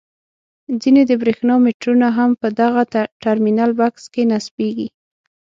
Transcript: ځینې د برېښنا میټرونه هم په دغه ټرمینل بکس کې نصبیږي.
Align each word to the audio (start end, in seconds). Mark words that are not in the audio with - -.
ځینې 0.81 1.01
د 1.09 1.11
برېښنا 1.21 1.55
میټرونه 1.65 2.07
هم 2.17 2.31
په 2.41 2.47
دغه 2.61 2.81
ټرمینل 3.23 3.71
بکس 3.79 4.03
کې 4.13 4.23
نصبیږي. 4.31 4.87